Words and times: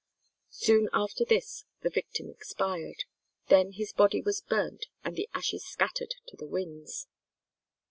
Soon 0.49 0.89
after 0.93 1.23
this 1.23 1.65
the 1.83 1.89
victim 1.91 2.31
expired. 2.31 3.03
Then 3.49 3.73
his 3.73 3.93
body 3.93 4.19
was 4.19 4.41
burnt 4.41 4.87
and 5.03 5.15
the 5.15 5.29
ashes 5.35 5.63
scattered 5.63 6.15
to 6.25 6.35
the 6.35 6.47
winds. 6.47 7.05